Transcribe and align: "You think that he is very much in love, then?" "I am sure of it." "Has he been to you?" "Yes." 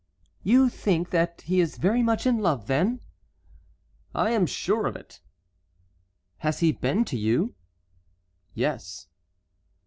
"You 0.41 0.67
think 0.67 1.11
that 1.11 1.41
he 1.41 1.59
is 1.59 1.77
very 1.77 2.01
much 2.01 2.25
in 2.25 2.39
love, 2.39 2.65
then?" 2.65 3.01
"I 4.15 4.31
am 4.31 4.47
sure 4.47 4.87
of 4.87 4.95
it." 4.95 5.21
"Has 6.39 6.59
he 6.59 6.71
been 6.71 7.05
to 7.05 7.15
you?" 7.19 7.53
"Yes." 8.55 9.05